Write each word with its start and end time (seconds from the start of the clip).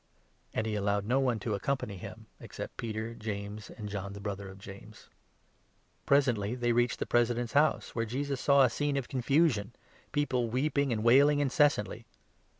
And 0.51 0.65
he 0.65 0.73
allowed 0.73 1.05
no 1.05 1.19
one 1.19 1.37
to 1.41 1.53
accompany 1.53 1.95
him, 1.97 2.25
except 2.39 2.75
Peter, 2.75 3.09
37 3.13 3.19
James, 3.19 3.69
and 3.69 3.87
John, 3.87 4.13
the 4.13 4.19
brother 4.19 4.49
of 4.49 4.57
James. 4.57 5.09
Presently 6.07 6.55
they 6.55 6.69
38 6.71 6.73
reached 6.73 6.97
the 6.97 7.05
President's 7.05 7.53
house, 7.53 7.93
where 7.93 8.05
Jesus 8.05 8.41
saw 8.41 8.63
a 8.63 8.69
scene 8.71 8.97
of 8.97 9.07
confusion— 9.07 9.73
people 10.11 10.49
weeping 10.49 10.91
and 10.91 11.03
wailing 11.03 11.39
incessantly. 11.39 12.07